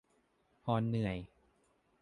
[0.63, 1.17] พอเหนื่อย